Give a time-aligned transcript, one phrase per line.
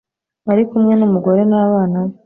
[0.51, 2.15] ari kumwe n'umugore n'abana be.